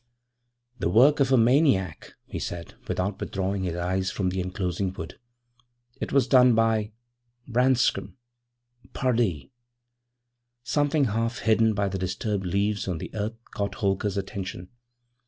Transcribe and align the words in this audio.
'The 0.79 0.89
work 0.89 1.19
of 1.19 1.31
a 1.31 1.37
maniac,' 1.37 2.15
he 2.25 2.39
said, 2.39 2.73
without 2.87 3.19
withdrawing 3.21 3.61
his 3.61 3.75
eyes 3.75 4.09
from 4.09 4.29
the 4.31 4.41
enclosing 4.41 4.91
wood. 4.93 5.19
'It 5.99 6.11
was 6.11 6.27
done 6.27 6.55
by 6.55 6.91
Branscom 7.47 8.15
Pardee.' 8.93 9.51
Something 10.63 11.03
half 11.05 11.41
hidden 11.41 11.75
by 11.75 11.87
the 11.87 11.99
disturbed 11.99 12.47
leaves 12.47 12.87
on 12.87 12.97
the 12.97 13.13
earth 13.13 13.35
caught 13.51 13.75
Holker's 13.75 14.17
attention. 14.17 14.69